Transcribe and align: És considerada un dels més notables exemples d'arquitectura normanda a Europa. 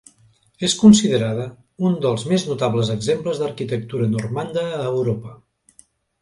És 0.67 0.75
considerada 0.83 1.43
un 1.89 1.97
dels 2.05 2.23
més 2.31 2.45
notables 2.53 2.89
exemples 2.95 3.43
d'arquitectura 3.43 4.09
normanda 4.15 4.65
a 4.81 4.83
Europa. 4.95 5.37